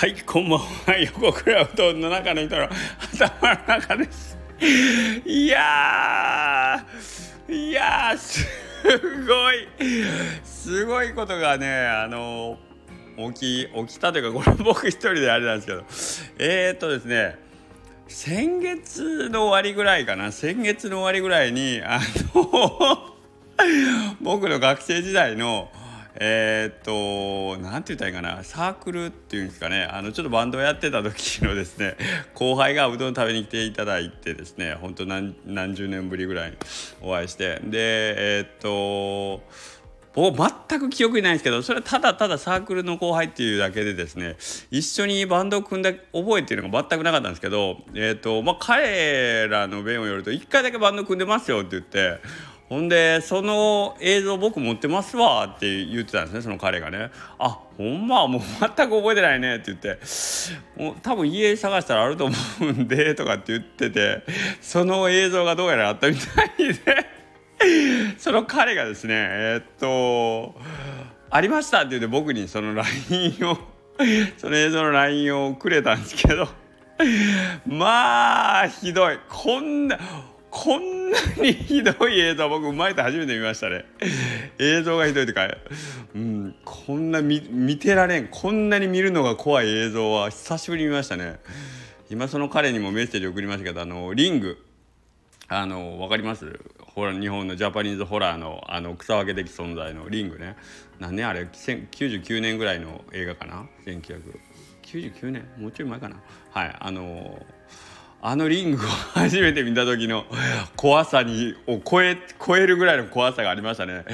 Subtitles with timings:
[0.00, 0.96] はいこんばんは。
[0.96, 2.70] 横倉うどんの中の人の
[3.12, 4.38] 頭の中です。
[5.26, 6.82] いや
[7.46, 8.46] いやす
[9.26, 9.68] ごい。
[10.42, 12.56] すごいことがねあの
[13.34, 15.84] 起き起きたというかこれ僕一人であれなんですけど。
[16.38, 17.38] えー、っとですね
[18.08, 20.32] 先月の終わりぐらいかな。
[20.32, 22.00] 先月の終わりぐらいにあ
[22.34, 23.14] の
[24.22, 25.70] 僕の学生時代の
[26.14, 29.84] えー、っと何て言ったらいいかなサークルっていうんですかね。
[29.84, 31.96] あのちょっとバンドをやってた時のですね
[32.34, 35.34] 後輩がうどん食べに来ていただいてですねほんと何
[35.74, 36.56] 十年ぶりぐらいに
[37.00, 37.60] お会いして。
[37.64, 39.42] でえー、っと
[40.12, 44.36] 僕全く記憶にないんですけどそれはただただサークルの後輩っていうだけでですね
[44.70, 52.18] 一緒にバンドを組んだ覚えっていうのが全くなかったんですけど、えーとまあ、彼らの弁をよると1回だけバンド組んでますよって言って
[52.70, 59.98] ほんでその映像僕持ってますわって言ってたんですねその彼がね「あほんまもう全く覚えてないね」って言って
[60.80, 64.22] 「もう多分家探したらあると思うんで」とかって言ってて
[64.60, 67.20] その映像がどうやらあったみたいで。
[68.16, 70.54] その彼がですねえー、っと
[71.28, 73.58] 「ありました」って言って僕にその LINE を
[74.38, 76.48] その映像の LINE をくれたんですけど。
[77.66, 79.18] まあひどい。
[79.28, 79.98] こんな
[80.50, 83.84] こんなにひどい映像僕生まれて初めて見ましたね。
[84.58, 85.48] 映像がひどいというか、
[86.14, 91.38] うん、こんな見てられんこんなに見るのが怖い映像は久しぶりに見ましたね。
[92.10, 94.58] 今その彼にもメッセージ送りましたけどあのリング。
[95.52, 96.60] あの分かります？
[96.94, 100.56] ホラ日本のジャパニーズホラーのあの草分け的存在のリングね。
[101.00, 101.26] 何年？
[101.26, 105.48] あれ99年ぐらいの映画かな？1999年？
[105.58, 106.22] もうちょい前かな？
[106.52, 107.44] はいあの
[108.22, 110.26] あのリングを初めて見た時の
[110.76, 114.04] 怖さにを超え超えるぐらいの怖さがありましたね。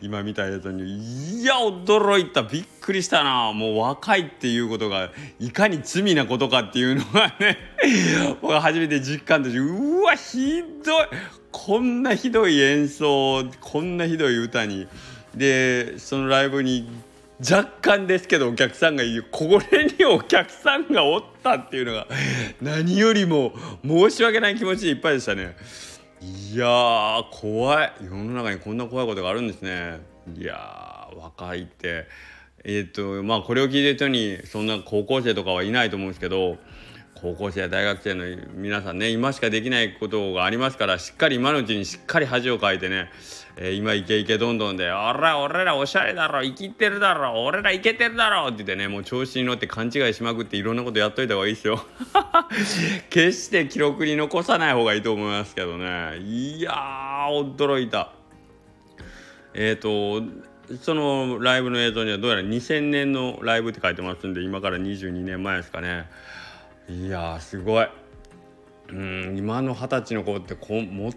[0.00, 2.42] 今見た映像にいや驚いた。
[2.42, 3.52] びっくりしたな。
[3.52, 7.56] もう若いっていうことがいかに罪なことかっていうのがね
[8.42, 11.06] 僕は初めて実感としてうわひどい。
[11.52, 14.88] こんなひどい演奏こんなひどい歌に。
[15.36, 16.88] でそのライブに
[17.48, 22.06] 若干ですけどお客さんがいるこれにお客さんがおったっていうのが
[22.60, 23.52] 何よりも
[23.84, 25.56] 申し訳ない気持ちでいっぱいでしたね。
[26.20, 27.92] いや怖い。
[28.00, 30.00] 世の中にこんな怖いことがあるんですね。
[30.36, 32.06] いや若いって。
[32.64, 36.58] えっ、ー、とまあこれを聞いてる人にそんな高校生とかはいないと思うんですけど
[37.22, 43.10] 高校生や大学生の皆さんね今しかできないことがありますからしっかり今のうちにしっかり恥をかいてね、
[43.56, 51.86] えー、今イケイケどんどんで「おら俺らおしゃれだろ生きてるだろ俺らイケてるだろ」って言ってねもう調子に乗って勘違いしまくっていろんなことやっといた方がいいですよ。
[53.08, 56.18] 決して記録に残さない方がいいと思いますけどね。
[56.18, 58.10] いやー驚いた。
[59.54, 66.06] えっ、ー、とそのライブの映像にはどうやら2000年のライブって書いてますんで今から22年前ですかね。
[66.88, 67.88] いやすごい。
[68.88, 71.12] うん今の二十歳の子ってこも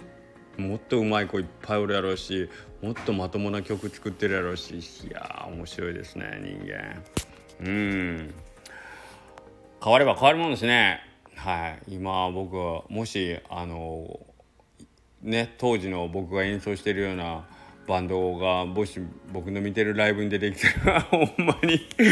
[0.58, 2.50] もっとうまい子いっぱいおるやろうし
[2.81, 7.03] もっとまともな曲作ってるやろうしいや面白いですね人間。
[7.62, 8.34] うん。
[9.84, 11.02] 変われば変わるもんですね。
[11.36, 11.96] はい。
[11.96, 14.20] 今僕はもしあの
[15.22, 17.46] ね当時の僕が演奏してるような
[17.88, 19.00] バンドがもし
[19.31, 22.07] 僕の見てるライブに出てきたら ほんまにぶん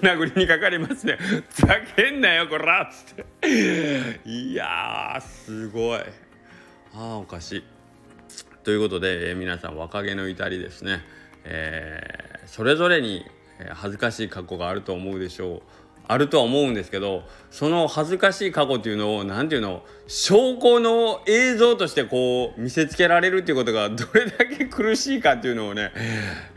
[0.00, 1.16] 殴りにかかりますね
[1.50, 4.20] 「ふざけんなよこら!」っつって。
[4.28, 5.98] いやすごい。
[5.98, 6.04] あ
[6.96, 7.64] あおかしい。
[8.64, 11.00] ということで、えー、皆さん若気の至りですね、
[11.44, 13.24] えー、それぞれに
[13.70, 15.62] 恥ずかしい過去があると思うでしょう。
[16.06, 25.92] あるとは思うんですけどその恥ずかしい過去っていうのを何ていうの証拠の映像としてこう見せつけられるっていうことがどれだけ苦しいかっていうのをね、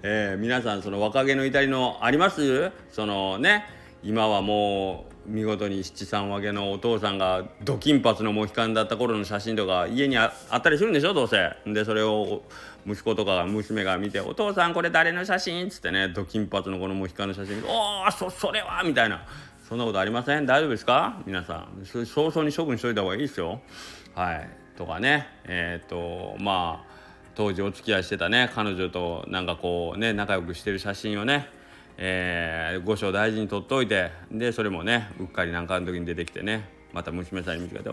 [0.04, 2.72] えー、皆さんその若気の至りのあります？
[2.92, 3.66] そのね
[4.04, 11.52] 今はもう見事に七三分けのお父さんがド金髪のモヒカンだった頃の写真とか家にあったりするんでしょどうせ。
[11.66, 12.44] でそれを
[12.88, 19.26] 息子とか娘が見て「お父さんこれ誰の写真?」っつってねド金髪のこのモヒカンの写真見て「おおそそれは!」みたいな
[19.68, 20.46] そんなことありません？
[20.46, 21.22] 大丈夫ですか？
[21.26, 23.60] 皆さん早々に処分しといた方がいいですよ。
[24.16, 26.98] はいとかねえっ、とまあ
[27.36, 31.50] 当時お付き合いしてたね彼女となんかこうね仲良くしてる写真をね
[31.98, 37.90] えー、御所大事に取っておいてでそれもねうっかりなんかの時に出てきてねまた娘さんに見つけて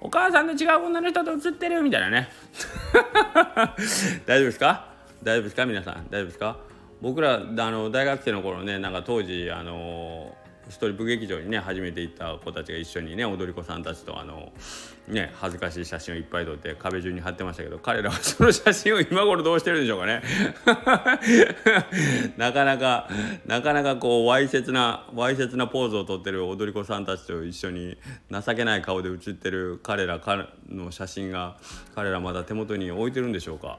[0.00, 2.28] お母さんの違う女の人と写ってるみたいなね。
[4.26, 4.88] 大丈夫ですか？
[5.22, 5.66] 大丈夫ですか？
[5.66, 6.06] 皆さん。
[6.10, 6.56] 大丈夫ですか？
[7.00, 10.45] 僕らあの大学生の頃ねなんか当時あのー
[10.78, 14.52] トリップ劇場にね初めて行った子たちが一緒にね踊り子さんたちとあの
[15.08, 20.22] ね恥ずかしい写真をいっぱい撮って壁中に貼ってましたけど彼らはその写真を今頃どうしてるんでしょうかね
[22.36, 23.08] なかなか
[23.46, 27.96] なかなかこうわいせつなわいせつなポーズを撮ってる踊り子さんたちと一緒に
[28.30, 30.20] 情けない顔で写ってる彼ら
[30.68, 31.56] の写真が
[31.94, 33.78] 彼らまだ手元に置いてるんでしょうか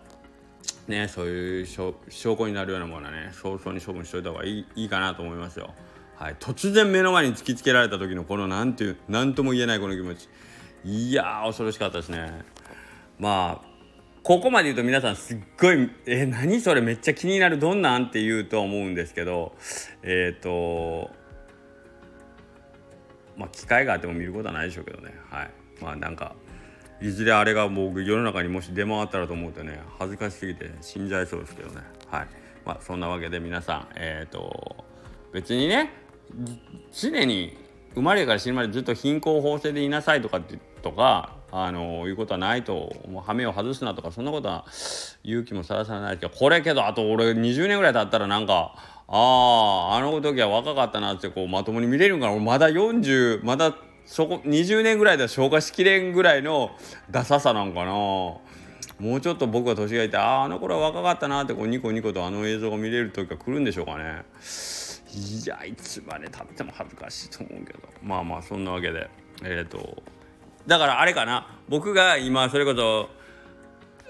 [0.87, 5.73] ねそういう証拠になるようなものはね早々に処分しといた方がいいいいかなと思いますよ。
[6.17, 10.27] はい、突然目の前に突きつけられた時のこの何ていう何とも言えないこの気持ち。
[10.83, 12.43] いや恐ろしかったですね。
[13.19, 13.67] まあ
[14.23, 19.55] ここまで言うと皆さんすっごい「え何それめっちゃ気になるどんなん?」って言うと思うんですけど
[20.01, 21.11] えっ、ー、と
[23.37, 25.13] まあ機会があっても見ることはないでしょうけどね。
[25.29, 25.51] はい。
[25.79, 26.35] まあなんか
[26.99, 31.81] いずれあれが僕世の中にもし出回ったらと思うとね恥ずかしすぎて死んじゃいそうですけどね。
[32.09, 32.27] はい。
[32.65, 34.83] まあそんなわけで皆さんえっ、ー、と
[35.31, 36.06] 別にね
[36.93, 37.57] 常に
[37.95, 44.65] 生まれから死ぬまでずっと貧困法制でいなさいとかってとかあのいうことはないともう羽目を外すなとかそんなことは
[45.23, 48.73] 勇気もさらさらないけどこれけどあと俺20年ぐらい経ったらなんか
[49.07, 52.33] あああの時は若かったなってこうまともに見れるかな。
[52.33, 53.75] 俺まだ40まだ
[54.05, 56.71] そこ20年ぐらいでは消化しきれんぐらいの
[57.09, 57.91] ダサさなんかな。
[57.91, 58.41] も
[58.99, 64.23] うちょっと僕が年がいてあああの頃は若かったなってこうニコニコとあの映像が見れる時が来るんでしょうかね。
[65.13, 67.79] いやいつまでたっても恥ずかしいと思うけど。
[68.01, 69.09] まあまあそんなわけで。
[69.43, 70.03] えっ、ー、と
[70.65, 71.59] だからあれかな。
[71.69, 73.09] 僕が今それこそ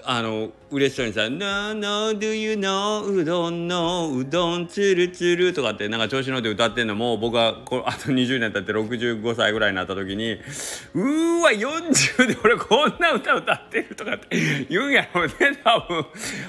[0.04, 10.32] あの嬉しそうにさ「No, no, do you know うどんのうどんつるつる」とかってなんか調子乗って歌ってんのも僕がこあと20年経って65歳ぐらいになった時に
[10.94, 15.34] 「うーわ40で俺こんな歌歌ってる」とかって言うんやろうね
[15.64, 16.06] 多分。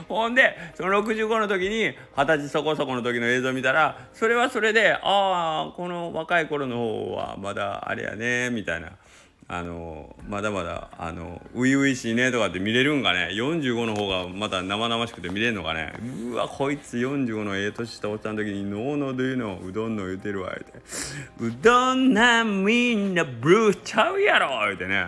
[0.08, 8.92] ほんでその65の時に二十歳そこそこの時の映像見たらそれはそれで「ああこの若い頃の方はまだあれやね」みたいな。
[9.52, 13.30] あのまだまだあの初々しいねとかって見れるんかね。
[13.34, 15.94] 45の方がまた生々しくて見れるのかね。
[16.32, 25.08] うわこいつ45のええ年したおっちゃんの時に「ノーノードゥのうどんの言うてるわ」言うて「うどんなみんなブルーちゃうやろ」言うてね。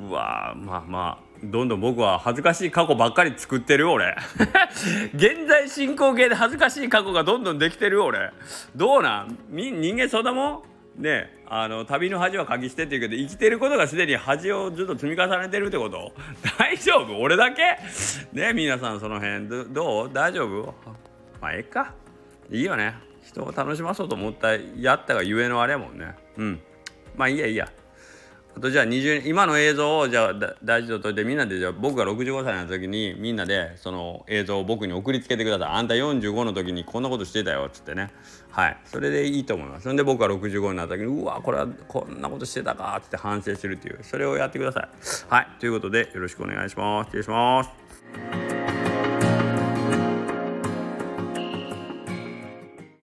[0.00, 4.14] うわまあまあどんどん僕は恥ずかしい過去ばっかり作ってる俺。
[5.12, 8.30] 現在進行形で恥ずかしい過去がどんどんできてる俺。
[8.76, 9.36] どうなん？
[9.50, 10.62] 人間そんなもん？
[11.00, 16.12] ねあの旅の恥は鍵してって言うけど生きてることがすでに恥をずっと積み重ねてるってこと？
[16.58, 17.18] 大丈夫？
[17.18, 17.78] 俺だけ？
[18.32, 20.10] ね皆さんその辺どう？
[20.12, 20.74] 大丈夫？
[21.40, 21.94] まあええか。
[22.50, 22.94] いいよね。
[23.24, 26.14] 人を楽しまそうと思ったやったがゆえのあれやもんね。
[26.36, 26.60] うん。
[27.16, 27.68] まあいいやいいや。
[28.56, 35.68] あとじゃあ20今の映像をじゃあ大事とといてみんなでじゃあ僕が65歳の時にみんなでその映像を僕に送りつけてください。
[35.68, 38.10] あんた45の時にこんなことしてたよっつってね。
[38.50, 38.76] はい。
[38.84, 39.84] それでいいと思います。
[39.84, 44.00] そんで僕が65になった時にうわこれはこんなことしてたかっつって反省するっていう。
[44.02, 44.88] それをやってください。
[45.28, 45.48] はい。
[45.60, 47.06] ということでよろしくお願いします。
[47.08, 48.39] 失礼します。